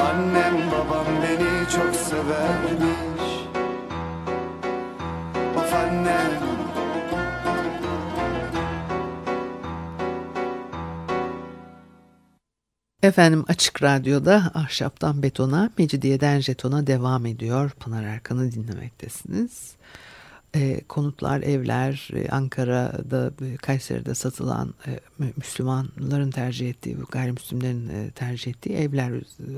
Annem 0.00 0.70
babam 0.72 1.06
beni 1.22 1.70
çok 1.70 1.94
severmiş 1.96 3.46
Of 5.56 5.74
annem 5.74 6.46
Efendim 13.02 13.44
Açık 13.48 13.82
Radyo'da 13.82 14.50
Ahşaptan 14.54 15.22
Betona, 15.22 15.70
Mecidiyeden 15.78 16.40
Jeton'a 16.40 16.86
devam 16.86 17.26
ediyor. 17.26 17.70
Pınar 17.70 18.02
Erkan'ı 18.02 18.52
dinlemektesiniz. 18.52 19.76
E, 20.56 20.80
konutlar, 20.88 21.40
evler, 21.42 22.08
e, 22.14 22.28
Ankara'da, 22.28 23.32
e, 23.46 23.56
Kayseri'de 23.56 24.14
satılan 24.14 24.74
e, 24.86 25.00
Müslümanların 25.36 26.30
tercih 26.30 26.70
ettiği, 26.70 26.96
gayrimüslimlerin 27.10 27.88
e, 27.88 28.10
tercih 28.10 28.50
ettiği 28.50 28.74
evler 28.74 29.12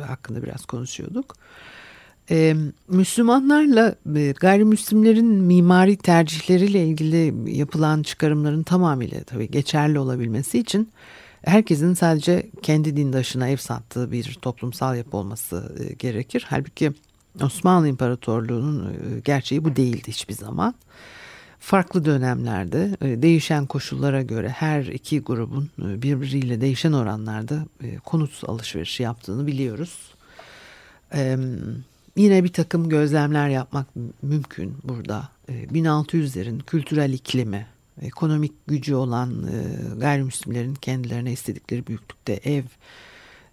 hakkında 0.06 0.42
biraz 0.42 0.66
konuşuyorduk. 0.66 1.34
E, 2.30 2.56
Müslümanlarla 2.88 3.94
e, 4.16 4.32
gayrimüslimlerin 4.40 5.26
mimari 5.26 5.96
tercihleriyle 5.96 6.86
ilgili 6.86 7.50
yapılan 7.58 8.02
çıkarımların 8.02 8.62
tamamıyla 8.62 9.24
tabii 9.24 9.50
geçerli 9.50 9.98
olabilmesi 9.98 10.58
için 10.58 10.92
herkesin 11.42 11.94
sadece 11.94 12.50
kendi 12.62 12.96
dindaşına 12.96 13.48
ev 13.48 13.56
sattığı 13.56 14.12
bir 14.12 14.38
toplumsal 14.42 14.96
yapı 14.96 15.16
olması 15.16 15.76
e, 15.78 15.94
gerekir. 15.94 16.46
Halbuki 16.48 16.92
Osmanlı 17.42 17.88
İmparatorluğu'nun 17.88 18.92
e, 18.92 19.20
gerçeği 19.20 19.64
bu 19.64 19.76
değildi 19.76 20.08
hiçbir 20.08 20.34
zaman. 20.34 20.74
Farklı 21.60 22.04
dönemlerde 22.04 22.96
e, 23.00 23.22
değişen 23.22 23.66
koşullara 23.66 24.22
göre 24.22 24.48
her 24.48 24.84
iki 24.84 25.20
grubun 25.20 25.70
birbiriyle 25.78 26.60
değişen 26.60 26.92
oranlarda 26.92 27.66
konut 28.04 28.42
alışverişi 28.46 29.02
yaptığını 29.02 29.46
biliyoruz. 29.46 30.12
Yine 32.16 32.44
bir 32.44 32.52
takım 32.52 32.88
gözlemler 32.88 33.48
yapmak 33.48 33.86
mümkün 34.22 34.76
burada. 34.84 35.28
1600'lerin 35.48 36.60
kültürel 36.62 37.12
iklimi, 37.12 37.66
ekonomik 38.02 38.52
gücü 38.66 38.94
olan 38.94 39.30
e, 39.30 39.94
gayrimüslimlerin 39.98 40.74
kendilerine 40.74 41.32
istedikleri 41.32 41.86
büyüklükte 41.86 42.32
ev 42.32 42.62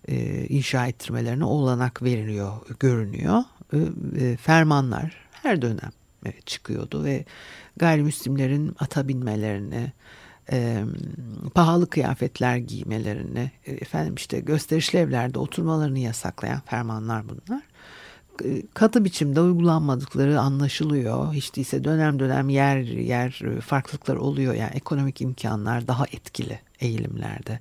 e, 0.08 0.46
inşa 0.48 0.88
ettirmelerine 0.88 1.46
olanak 1.46 2.04
veriliyor, 2.04 2.54
görünüyor. 2.80 3.44
E, 3.74 4.38
fermanlar 4.38 5.16
her 5.32 5.62
dönem 5.62 5.92
e, 6.26 6.32
çıkıyordu 6.46 7.04
ve 7.04 7.26
gayrimüslimlerin 7.78 8.76
ata 8.80 9.08
binmelerini, 9.08 9.92
e, 10.52 10.84
pahalı 11.54 11.90
kıyafetler 11.90 12.58
giymelerini, 12.58 13.52
efendim 13.66 14.16
işte 14.16 14.40
gösterişli 14.40 15.00
evlerde 15.00 15.40
oturmalarını 15.40 16.00
yasaklayan 16.00 16.62
fermanlar 16.62 17.24
bunlar 17.30 17.62
katı 18.74 19.06
biçimde 19.06 19.42
uygulanmadıkları 19.42 20.40
anlaşılıyor. 20.40 21.34
Hiç 21.34 21.56
değilse 21.56 21.84
dönem 21.84 22.20
dönem 22.20 22.50
yer 22.50 22.78
yer 22.84 23.42
farklılıklar 23.62 24.16
oluyor. 24.16 24.54
Yani 24.54 24.72
ekonomik 24.74 25.22
imkanlar 25.22 25.88
daha 25.88 26.06
etkili 26.06 26.60
eğilimlerde. 26.80 27.60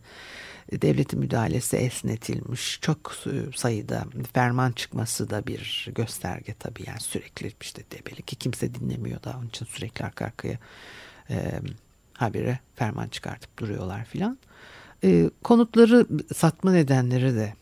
Devletin 0.73 1.19
müdahalesi 1.19 1.77
esnetilmiş. 1.77 2.79
Çok 2.81 3.17
sayıda 3.55 4.05
ferman 4.33 4.73
çıkması 4.73 5.31
da 5.31 5.47
bir 5.47 5.89
gösterge 5.95 6.55
tabii. 6.59 6.83
Yani 6.87 7.01
sürekli 7.01 7.53
işte 7.61 7.83
debeli 7.91 8.23
ki 8.23 8.37
kimse 8.37 8.75
dinlemiyor 8.75 9.23
da 9.23 9.35
onun 9.39 9.49
için 9.49 9.67
sürekli 9.67 10.05
arka 10.05 10.25
arkaya 10.25 10.59
e, 11.31 11.61
habire 12.15 12.59
ferman 12.75 13.09
çıkartıp 13.09 13.59
duruyorlar 13.59 14.05
filan. 14.05 14.39
E, 15.05 15.31
konutları 15.43 16.07
satma 16.35 16.73
nedenleri 16.73 17.35
de 17.35 17.55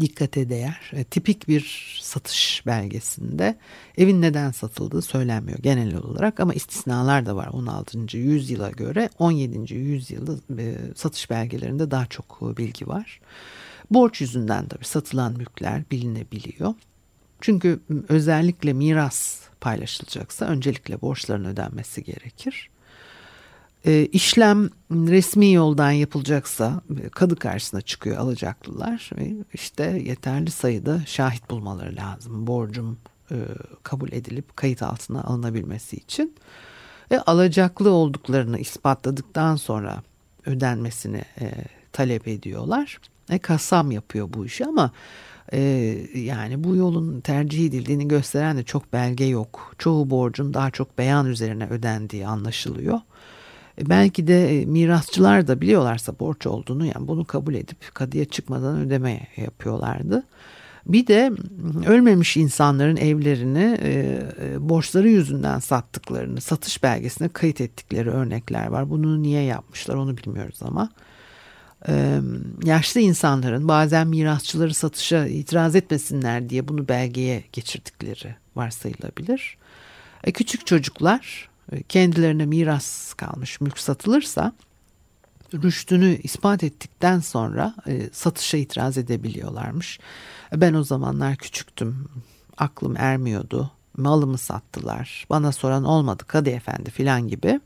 dikkate 0.00 0.48
değer. 0.48 0.90
E, 0.92 1.04
tipik 1.04 1.48
bir 1.48 1.98
satış 2.02 2.62
belgesinde 2.66 3.58
evin 3.98 4.22
neden 4.22 4.50
satıldığı 4.50 5.02
söylenmiyor 5.02 5.58
genel 5.58 5.96
olarak 5.96 6.40
ama 6.40 6.54
istisnalar 6.54 7.26
da 7.26 7.36
var 7.36 7.48
16. 7.52 8.18
yüzyıla 8.18 8.70
göre 8.70 9.10
17. 9.18 9.74
yüzyılda 9.74 10.32
e, 10.62 10.76
satış 10.94 11.30
belgelerinde 11.30 11.90
daha 11.90 12.06
çok 12.06 12.58
bilgi 12.58 12.88
var. 12.88 13.20
Borç 13.90 14.20
yüzünden 14.20 14.68
tabii 14.68 14.84
satılan 14.84 15.32
mülkler 15.32 15.82
bilinebiliyor. 15.90 16.74
Çünkü 17.40 17.80
özellikle 18.08 18.72
miras 18.72 19.40
paylaşılacaksa 19.60 20.46
öncelikle 20.46 21.00
borçların 21.00 21.44
ödenmesi 21.44 22.04
gerekir. 22.04 22.69
E, 23.86 24.06
işlem 24.06 24.70
resmi 24.90 25.52
yoldan 25.52 25.90
yapılacaksa 25.90 26.80
e, 27.04 27.08
kadı 27.08 27.36
karşısına 27.36 27.80
çıkıyor 27.80 28.18
alacaklılar 28.18 29.10
ve 29.18 29.32
işte 29.52 30.02
yeterli 30.04 30.50
sayıda 30.50 31.02
şahit 31.06 31.50
bulmaları 31.50 31.96
lazım. 31.96 32.46
Borcum 32.46 32.98
e, 33.30 33.36
kabul 33.82 34.12
edilip 34.12 34.56
kayıt 34.56 34.82
altına 34.82 35.22
alınabilmesi 35.22 35.96
için. 35.96 36.34
Ve 37.10 37.20
alacaklı 37.20 37.90
olduklarını 37.90 38.58
ispatladıktan 38.58 39.56
sonra 39.56 40.02
ödenmesini 40.46 41.22
e, 41.40 41.52
talep 41.92 42.28
ediyorlar. 42.28 42.98
E, 43.30 43.38
kasam 43.38 43.90
yapıyor 43.90 44.28
bu 44.32 44.46
işi 44.46 44.66
ama 44.66 44.90
e, 45.52 45.60
yani 46.14 46.64
bu 46.64 46.76
yolun 46.76 47.20
tercih 47.20 47.66
edildiğini 47.66 48.08
gösteren 48.08 48.56
de 48.56 48.62
çok 48.62 48.92
belge 48.92 49.24
yok. 49.24 49.74
Çoğu 49.78 50.10
borcun 50.10 50.54
daha 50.54 50.70
çok 50.70 50.98
beyan 50.98 51.26
üzerine 51.26 51.66
ödendiği 51.66 52.26
anlaşılıyor. 52.26 53.00
E, 53.80 53.88
belki 53.88 54.26
de 54.26 54.60
e, 54.60 54.64
mirasçılar 54.66 55.46
da 55.46 55.60
biliyorlarsa 55.60 56.18
borç 56.20 56.46
olduğunu 56.46 56.86
yani 56.86 57.08
bunu 57.08 57.24
kabul 57.24 57.54
edip 57.54 57.94
kadıya 57.94 58.24
çıkmadan 58.24 58.78
ödeme 58.78 59.26
yapıyorlardı. 59.36 60.22
Bir 60.86 61.06
de 61.06 61.32
ölmemiş 61.86 62.36
insanların 62.36 62.96
evlerini 62.96 63.78
e, 63.82 64.20
borçları 64.58 65.08
yüzünden 65.08 65.58
sattıklarını 65.58 66.40
satış 66.40 66.82
belgesine 66.82 67.28
kayıt 67.28 67.60
ettikleri 67.60 68.10
örnekler 68.10 68.66
var. 68.66 68.90
Bunu 68.90 69.22
niye 69.22 69.42
yapmışlar 69.42 69.94
onu 69.94 70.16
bilmiyoruz 70.16 70.60
ama. 70.62 70.88
yaşlı 72.64 73.00
insanların 73.00 73.68
bazen 73.68 74.06
mirasçıları 74.06 74.74
satışa 74.74 75.26
itiraz 75.26 75.76
etmesinler 75.76 76.50
diye 76.50 76.68
bunu 76.68 76.88
belgeye 76.88 77.44
geçirdikleri 77.52 78.34
varsayılabilir. 78.56 79.56
küçük 80.34 80.66
çocuklar 80.66 81.49
kendilerine 81.88 82.46
miras 82.46 83.14
kalmış 83.14 83.60
mülk 83.60 83.78
satılırsa 83.78 84.52
rüştünü 85.54 86.18
ispat 86.22 86.64
ettikten 86.64 87.20
sonra 87.20 87.74
e, 87.86 88.10
satışa 88.12 88.56
itiraz 88.56 88.98
edebiliyorlarmış. 88.98 90.00
Ben 90.56 90.74
o 90.74 90.84
zamanlar 90.84 91.36
küçüktüm. 91.36 92.08
Aklım 92.58 92.96
ermiyordu. 92.96 93.70
Malımı 93.96 94.38
sattılar. 94.38 95.26
Bana 95.30 95.52
soran 95.52 95.84
olmadı 95.84 96.24
Kadı 96.26 96.50
Efendi 96.50 96.90
filan 96.90 97.28
gibi. 97.28 97.60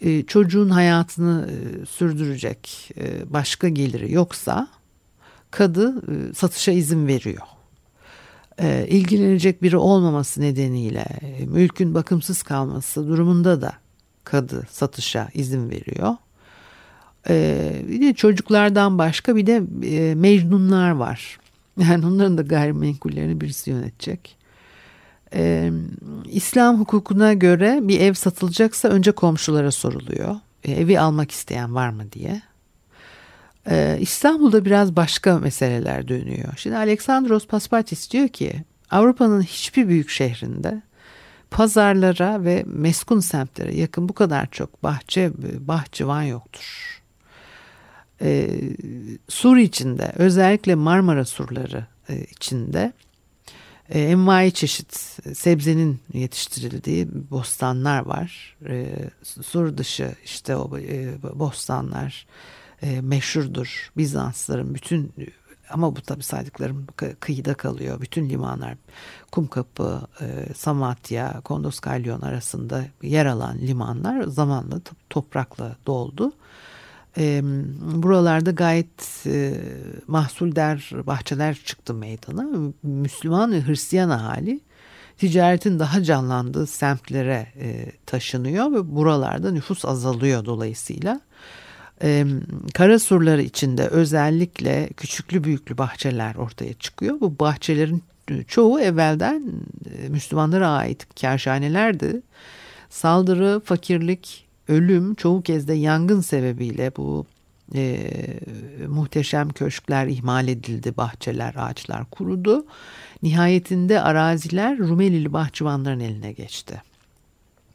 E, 0.00 0.22
çocuğun 0.26 0.68
hayatını 0.68 1.50
e, 1.50 1.86
sürdürecek 1.86 2.90
e, 2.96 3.32
başka 3.32 3.68
geliri 3.68 4.12
yoksa 4.12 4.68
kadı 5.50 6.02
e, 6.12 6.34
satışa 6.34 6.72
izin 6.72 7.06
veriyor 7.06 7.46
e, 8.58 8.86
ilgilenecek 8.88 9.62
biri 9.62 9.76
olmaması 9.76 10.40
nedeniyle 10.40 11.06
e, 11.22 11.46
mülkün 11.46 11.94
bakımsız 11.94 12.42
kalması 12.42 13.08
durumunda 13.08 13.60
da 13.60 13.72
kadı 14.24 14.66
satışa 14.70 15.28
izin 15.34 15.70
veriyor. 15.70 16.16
E, 17.28 17.72
bir 17.88 18.00
de 18.00 18.14
çocuklardan 18.14 18.98
başka 18.98 19.36
bir 19.36 19.46
de 19.46 19.62
e, 19.82 20.14
mecnunlar 20.14 20.90
var. 20.90 21.38
Yani 21.88 22.06
onların 22.06 22.38
da 22.38 22.42
gayrimenkullerini 22.42 23.40
birisi 23.40 23.70
yönetecek. 23.70 24.36
İslam 26.24 26.80
hukukuna 26.80 27.32
göre 27.32 27.80
bir 27.82 28.00
ev 28.00 28.14
satılacaksa 28.14 28.88
önce 28.88 29.12
komşulara 29.12 29.70
soruluyor. 29.70 30.36
Evi 30.64 31.00
almak 31.00 31.30
isteyen 31.30 31.74
var 31.74 31.88
mı 31.88 32.12
diye. 32.12 32.42
Ee, 33.70 33.98
İstanbul'da 34.00 34.64
biraz 34.64 34.96
başka 34.96 35.38
meseleler 35.38 36.08
dönüyor. 36.08 36.52
Şimdi 36.56 36.76
Aleksandros 36.76 37.46
Paspatis 37.46 38.10
diyor 38.10 38.28
ki 38.28 38.64
Avrupa'nın 38.90 39.42
hiçbir 39.42 39.88
büyük 39.88 40.10
şehrinde 40.10 40.82
pazarlara 41.50 42.44
ve 42.44 42.64
meskun 42.66 43.20
semtlere 43.20 43.76
yakın 43.76 44.08
bu 44.08 44.12
kadar 44.12 44.50
çok 44.50 44.82
bahçe 44.82 45.32
bahçıvan 45.58 46.22
yoktur. 46.22 47.00
Ee, 48.22 48.60
sur 49.28 49.56
içinde 49.56 50.12
özellikle 50.16 50.74
Marmara 50.74 51.24
surları 51.24 51.86
e, 52.08 52.24
içinde 52.24 52.92
e, 53.88 54.00
envai 54.00 54.52
çeşit 54.52 54.96
sebzenin 55.36 56.00
yetiştirildiği 56.12 57.08
bostanlar 57.30 58.06
var. 58.06 58.56
E, 58.68 58.86
sur 59.22 59.76
dışı 59.76 60.14
işte 60.24 60.56
o 60.56 60.78
e, 60.78 61.22
bostanlar 61.34 62.26
e, 62.84 63.00
meşhurdur. 63.00 63.90
Bizansların 63.96 64.74
bütün 64.74 65.12
ama 65.70 65.96
bu 65.96 66.00
tabii 66.00 66.22
saydıklarım 66.22 66.86
kıyıda 67.20 67.54
kalıyor. 67.54 68.00
Bütün 68.00 68.28
limanlar 68.28 68.74
Kumkapı, 69.32 70.00
e, 70.20 70.54
Samatya, 70.54 71.40
Kondoskalyon 71.44 72.20
arasında 72.20 72.84
yer 73.02 73.26
alan 73.26 73.58
limanlar 73.58 74.22
zamanla 74.22 74.80
toprakla 75.10 75.76
doldu. 75.86 76.32
E, 77.18 77.42
buralarda 77.80 78.50
gayet 78.50 79.26
e, 79.26 79.54
mahsuldar 80.06 80.90
bahçeler 81.06 81.54
çıktı 81.54 81.94
meydana. 81.94 82.72
Müslüman 82.82 83.52
ve 83.52 83.66
Hristiyan 83.66 84.10
ahali 84.10 84.60
ticaretin 85.18 85.78
daha 85.78 86.02
canlandığı 86.02 86.66
semtlere 86.66 87.46
e, 87.60 87.92
taşınıyor 88.06 88.72
ve 88.72 88.94
buralarda 88.94 89.50
nüfus 89.50 89.84
azalıyor 89.84 90.44
dolayısıyla. 90.44 91.20
E, 92.04 92.26
kara 92.74 92.98
surları 92.98 93.42
içinde 93.42 93.88
özellikle 93.88 94.88
küçüklü 94.96 95.44
büyüklü 95.44 95.78
bahçeler 95.78 96.34
ortaya 96.34 96.74
çıkıyor. 96.74 97.20
Bu 97.20 97.38
bahçelerin 97.38 98.02
çoğu 98.48 98.80
evvelden 98.80 99.52
e, 99.98 100.08
Müslümanlara 100.08 100.68
ait 100.68 101.06
kerşanelerdi. 101.14 102.22
Saldırı, 102.90 103.60
fakirlik, 103.64 104.46
ölüm 104.68 105.14
çoğu 105.14 105.42
kez 105.42 105.68
de 105.68 105.74
yangın 105.74 106.20
sebebiyle 106.20 106.92
bu 106.96 107.26
e, 107.74 108.10
muhteşem 108.88 109.48
köşkler 109.48 110.06
ihmal 110.06 110.48
edildi, 110.48 110.96
bahçeler, 110.96 111.54
ağaçlar 111.56 112.04
kurudu. 112.10 112.66
Nihayetinde 113.22 114.00
araziler 114.00 114.78
Rumelili 114.78 115.32
bahçıvanların 115.32 116.00
eline 116.00 116.32
geçti. 116.32 116.82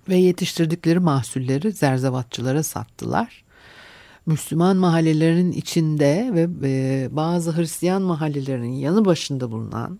Ve 0.09 0.15
yetiştirdikleri 0.15 0.99
mahsulleri 0.99 1.71
zerzevatçılara 1.71 2.63
sattılar. 2.63 3.43
Müslüman 4.29 4.77
mahallelerin 4.77 5.51
içinde 5.51 6.29
ve 6.33 6.47
e, 6.63 7.07
bazı 7.11 7.57
Hristiyan 7.57 8.01
mahallelerinin 8.01 8.73
yanı 8.73 9.05
başında 9.05 9.51
bulunan 9.51 9.99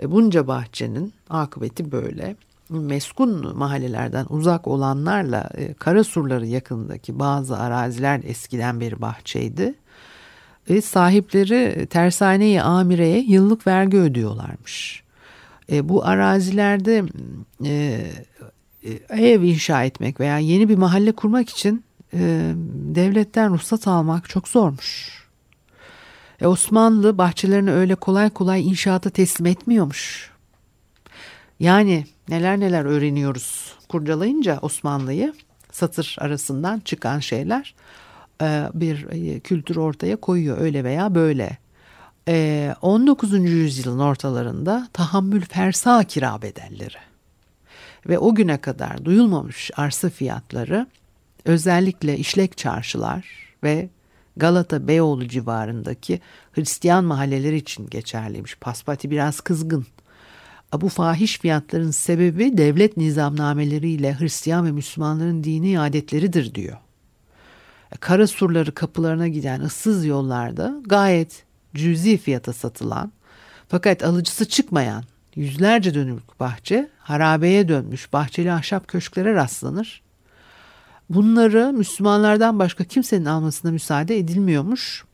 e, 0.00 0.10
bunca 0.10 0.46
bahçenin 0.46 1.12
akıbeti 1.30 1.92
böyle. 1.92 2.36
Meskun 2.68 3.56
mahallelerden 3.56 4.26
uzak 4.28 4.68
olanlarla 4.68 5.50
e, 5.54 5.74
Karasurları 5.74 6.46
yakınındaki 6.46 7.18
bazı 7.18 7.58
araziler 7.58 8.20
eskiden 8.24 8.80
beri 8.80 9.00
bahçeydi. 9.00 9.74
Ve 10.70 10.80
sahipleri 10.80 11.86
tersaneyi 11.86 12.62
amireye 12.62 13.20
yıllık 13.20 13.66
vergi 13.66 13.96
ödüyorlarmış. 13.96 15.02
E, 15.72 15.88
bu 15.88 16.04
arazilerde 16.04 17.04
e, 17.64 18.02
e, 18.84 18.90
ev 19.08 19.42
inşa 19.42 19.84
etmek 19.84 20.20
veya 20.20 20.38
yeni 20.38 20.68
bir 20.68 20.76
mahalle 20.76 21.12
kurmak 21.12 21.48
için 21.48 21.84
e, 22.14 22.52
devletten 22.94 23.52
ruhsat 23.52 23.88
almak 23.88 24.28
çok 24.28 24.48
zormuş. 24.48 25.22
E, 26.40 26.46
Osmanlı 26.46 27.18
bahçelerini 27.18 27.72
öyle 27.72 27.94
kolay 27.94 28.30
kolay 28.30 28.68
inşaata 28.68 29.10
teslim 29.10 29.46
etmiyormuş. 29.46 30.30
Yani 31.60 32.06
neler 32.28 32.60
neler 32.60 32.84
öğreniyoruz 32.84 33.74
kurcalayınca 33.88 34.58
Osmanlı'yı 34.62 35.34
satır 35.72 36.16
arasından 36.20 36.80
çıkan 36.80 37.18
şeyler 37.18 37.74
e, 38.42 38.68
bir 38.74 39.06
e, 39.10 39.40
kültür 39.40 39.76
ortaya 39.76 40.16
koyuyor 40.16 40.58
öyle 40.58 40.84
veya 40.84 41.14
böyle. 41.14 41.58
19. 42.82 43.34
E, 43.34 43.36
yüzyılın 43.36 43.98
ortalarında 43.98 44.88
tahammül 44.92 45.40
fersa 45.40 46.04
kira 46.04 46.42
bedelleri 46.42 46.96
ve 48.08 48.18
o 48.18 48.34
güne 48.34 48.60
kadar 48.60 49.04
duyulmamış 49.04 49.70
arsa 49.76 50.10
fiyatları 50.10 50.86
özellikle 51.44 52.18
işlek 52.18 52.56
çarşılar 52.56 53.26
ve 53.64 53.88
Galata 54.36 54.88
Beyoğlu 54.88 55.28
civarındaki 55.28 56.20
Hristiyan 56.52 57.04
mahalleleri 57.04 57.56
için 57.56 57.86
geçerliymiş. 57.90 58.56
Paspati 58.56 59.10
biraz 59.10 59.40
kızgın. 59.40 59.86
Bu 60.72 60.88
fahiş 60.88 61.38
fiyatların 61.38 61.90
sebebi 61.90 62.58
devlet 62.58 62.96
nizamnameleriyle 62.96 64.18
Hristiyan 64.18 64.66
ve 64.66 64.72
Müslümanların 64.72 65.44
dini 65.44 65.80
adetleridir 65.80 66.54
diyor. 66.54 66.76
Kara 68.00 68.26
surları 68.26 68.74
kapılarına 68.74 69.28
giden 69.28 69.60
ıssız 69.60 70.06
yollarda 70.06 70.74
gayet 70.86 71.44
cüzi 71.74 72.16
fiyata 72.16 72.52
satılan 72.52 73.12
fakat 73.68 74.04
alıcısı 74.04 74.48
çıkmayan 74.48 75.04
yüzlerce 75.36 75.94
dönümlük 75.94 76.40
bahçe 76.40 76.88
harabeye 76.98 77.68
dönmüş 77.68 78.12
bahçeli 78.12 78.52
ahşap 78.52 78.88
köşklere 78.88 79.34
rastlanır 79.34 80.02
Bunları 81.10 81.72
Müslümanlardan 81.72 82.58
başka 82.58 82.84
kimsenin 82.84 83.24
almasına 83.24 83.70
müsaade 83.70 84.18
edilmiyormuş. 84.18 85.04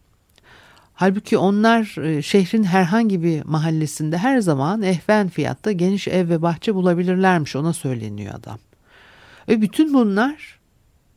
Halbuki 0.95 1.39
onlar 1.39 2.05
e, 2.05 2.23
şehrin 2.23 2.65
herhangi 2.65 3.23
bir 3.23 3.45
mahallesinde 3.45 4.19
her 4.19 4.41
zaman 4.41 4.83
ehven 4.83 5.29
fiyatta 5.29 5.73
geniş 5.73 6.09
ev 6.09 6.29
ve 6.29 6.43
bahçe 6.43 6.75
bulabilirlermiş 6.75 7.57
ona 7.57 7.73
söyleniyor 7.73 8.35
adam. 8.35 8.59
Ve 9.49 9.63
bütün 9.63 9.95
bunlar 9.95 10.59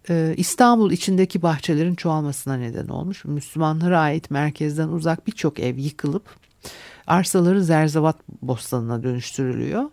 e, 0.10 0.34
İstanbul 0.38 0.91
içindeki 0.91 1.41
bahçelerin 1.41 1.95
çoğalmasına 1.95 2.55
neden 2.55 2.88
olmuş. 2.88 3.25
Müslümanlara 3.25 3.99
ait 3.99 4.31
merkezden 4.31 4.88
uzak 4.88 5.27
birçok 5.27 5.60
ev 5.60 5.77
yıkılıp 5.77 6.23
arsaları 7.07 7.63
zerzevat 7.63 8.17
bostanına 8.41 9.03
dönüştürülüyor. 9.03 9.84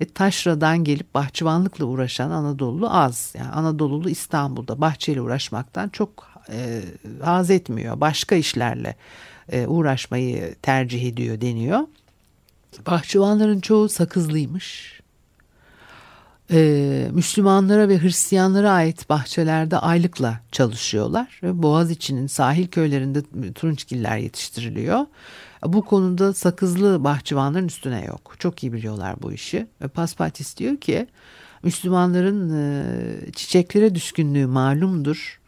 E, 0.00 0.04
taşradan 0.04 0.84
gelip 0.84 1.14
bahçıvanlıkla 1.14 1.84
uğraşan 1.84 2.30
Anadolu 2.30 2.90
az. 2.90 3.34
Yani 3.38 3.50
Anadolu'lu 3.50 4.10
İstanbul'da 4.10 4.80
bahçeyle 4.80 5.20
uğraşmaktan 5.20 5.88
çok 5.88 6.28
e, 6.52 6.82
haz 7.22 7.50
etmiyor. 7.50 8.00
Başka 8.00 8.34
işlerle 8.34 8.96
e, 9.52 9.66
uğraşmayı 9.66 10.54
tercih 10.62 11.08
ediyor 11.08 11.40
deniyor. 11.40 11.80
Bahçıvanların 12.86 13.60
çoğu 13.60 13.88
sakızlıymış. 13.88 14.94
Ee, 16.50 17.08
Müslümanlara 17.12 17.88
ve 17.88 18.02
Hristiyanlara 18.02 18.70
ait 18.70 19.08
bahçelerde 19.08 19.78
aylıkla 19.78 20.40
çalışıyorlar. 20.52 21.40
Boğaz 21.42 21.90
içinin 21.90 22.26
sahil 22.26 22.66
köylerinde 22.66 23.22
turunçgiller 23.52 24.18
yetiştiriliyor. 24.18 25.06
Bu 25.66 25.82
konuda 25.82 26.34
sakızlı 26.34 27.04
bahçıvanların 27.04 27.66
üstüne 27.66 28.04
yok. 28.04 28.34
Çok 28.38 28.62
iyi 28.62 28.72
biliyorlar 28.72 29.14
bu 29.22 29.32
işi. 29.32 29.66
Ve 29.82 29.88
Paspatis 29.88 30.56
diyor 30.56 30.76
ki 30.76 31.06
Müslümanların 31.62 32.50
e, 32.50 33.32
çiçeklere 33.32 33.94
düşkünlüğü 33.94 34.46
malumdur. 34.46 35.40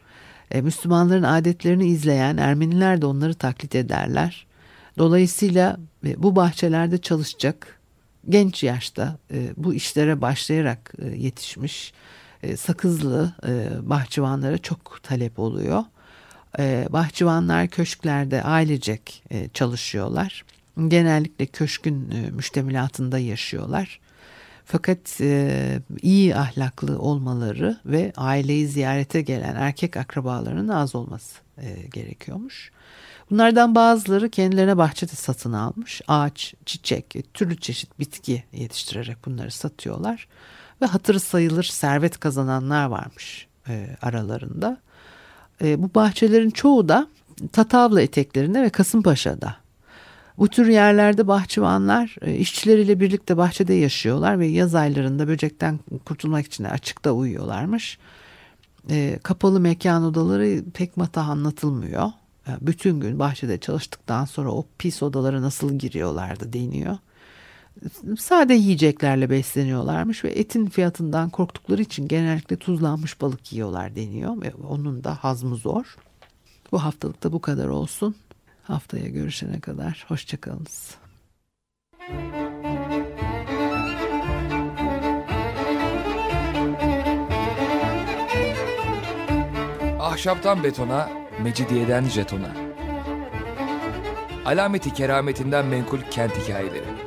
E, 0.51 0.61
Müslümanların 0.61 1.23
adetlerini 1.23 1.87
izleyen 1.87 2.37
Ermeniler 2.37 3.01
de 3.01 3.05
onları 3.05 3.33
taklit 3.33 3.75
ederler. 3.75 4.47
Dolayısıyla 4.97 5.77
e, 6.05 6.23
bu 6.23 6.35
bahçelerde 6.35 6.97
çalışacak 6.97 7.79
genç 8.29 8.63
yaşta 8.63 9.17
bu 9.57 9.73
işlere 9.73 10.21
başlayarak 10.21 10.93
yetişmiş 11.15 11.93
sakızlı 12.57 13.33
bahçıvanlara 13.81 14.57
çok 14.57 14.99
talep 15.03 15.39
oluyor. 15.39 15.83
E, 16.59 16.87
bahçıvanlar 16.89 17.67
köşklerde 17.67 18.43
ailecek 18.43 19.23
e, 19.29 19.49
çalışıyorlar. 19.49 20.45
Genellikle 20.87 21.45
köşkün 21.45 22.11
e, 22.11 22.31
müştemilatında 22.31 23.19
yaşıyorlar. 23.19 23.99
Fakat 24.65 25.21
e, 25.21 25.79
iyi 26.01 26.35
ahlaklı 26.35 26.99
olmaları 26.99 27.77
ve 27.85 28.13
aileyi 28.17 28.67
ziyarete 28.67 29.21
gelen 29.21 29.55
erkek 29.55 29.97
akrabalarının 29.97 30.67
az 30.67 30.95
olması 30.95 31.39
e, 31.57 31.87
gerekiyormuş. 31.93 32.71
Bunlardan 33.31 33.75
bazıları 33.75 34.29
kendilerine 34.29 34.77
bahçede 34.77 35.11
satın 35.11 35.53
almış. 35.53 36.01
Ağaç, 36.07 36.53
çiçek, 36.65 37.15
türlü 37.33 37.57
çeşit 37.57 37.99
bitki 37.99 38.43
yetiştirerek 38.53 39.25
bunları 39.25 39.51
satıyorlar. 39.51 40.27
Ve 40.81 40.85
hatırı 40.85 41.19
sayılır 41.19 41.63
servet 41.63 42.19
kazananlar 42.19 42.85
varmış 42.85 43.47
aralarında. 44.01 44.77
E, 45.63 45.83
bu 45.83 45.89
bahçelerin 45.95 46.49
çoğu 46.49 46.89
da 46.89 47.07
Tatavla 47.51 48.01
eteklerinde 48.01 48.61
ve 48.61 48.69
Kasımpaşa'da. 48.69 49.55
Bu 50.37 50.47
tür 50.47 50.67
yerlerde 50.67 51.27
bahçıvanlar 51.27 52.15
e, 52.21 52.35
işçileriyle 52.35 52.99
birlikte 52.99 53.37
bahçede 53.37 53.73
yaşıyorlar 53.73 54.39
ve 54.39 54.47
yaz 54.47 54.75
aylarında 54.75 55.27
böcekten 55.27 55.79
kurtulmak 56.05 56.45
için 56.45 56.63
açıkta 56.63 57.11
uyuyorlarmış. 57.11 57.97
E, 58.89 59.19
kapalı 59.23 59.59
mekan 59.59 60.03
odaları 60.03 60.63
pek 60.73 60.97
matah 60.97 61.29
anlatılmıyor. 61.29 62.11
E, 62.47 62.51
bütün 62.61 62.99
gün 62.99 63.19
bahçede 63.19 63.57
çalıştıktan 63.57 64.25
sonra 64.25 64.51
o 64.51 64.65
pis 64.77 65.03
odalara 65.03 65.41
nasıl 65.41 65.79
giriyorlardı 65.79 66.53
deniyor 66.53 66.97
sade 68.19 68.53
yiyeceklerle 68.53 69.29
besleniyorlarmış 69.29 70.23
ve 70.23 70.29
etin 70.29 70.65
fiyatından 70.65 71.29
korktukları 71.29 71.81
için 71.81 72.07
genellikle 72.07 72.55
tuzlanmış 72.55 73.21
balık 73.21 73.53
yiyorlar 73.53 73.95
deniyor 73.95 74.41
ve 74.41 74.53
onun 74.53 75.03
da 75.03 75.15
hazmı 75.15 75.55
zor. 75.55 75.95
Bu 76.71 76.83
haftalıkta 76.83 77.31
bu 77.31 77.41
kadar 77.41 77.67
olsun. 77.67 78.15
Haftaya 78.63 79.07
görüşene 79.07 79.59
kadar 79.59 80.05
hoşçakalınız. 80.07 80.95
Ahşaptan 89.99 90.63
betona, 90.63 91.09
mecidiyeden 91.43 92.03
jetona. 92.03 92.55
Alameti 94.45 94.93
kerametinden 94.93 95.65
menkul 95.65 95.99
kent 96.11 96.31
hikayeleri. 96.37 97.06